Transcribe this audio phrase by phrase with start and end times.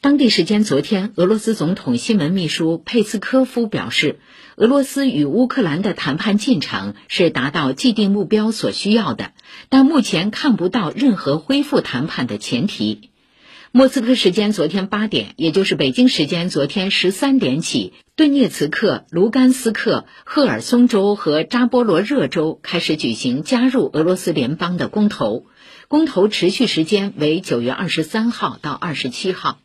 [0.00, 4.20] 当地时间昨天俄罗斯总统新闻秘书佩斯科夫表示
[4.54, 9.32] 俄罗斯与乌克兰的谈判进程是达到既定目标所需要的
[9.68, 13.10] 但目前看不到任何恢复谈判的前提。
[13.72, 25.46] 莫斯科时间昨天八点也就是北京时间昨天十三点起顿涅茨克卢甘斯克赫尔松州和扎波罗热州开始举行加入俄罗斯联邦的公投
[25.88, 29.58] 公投持续时间为九月二十三号到二十七号。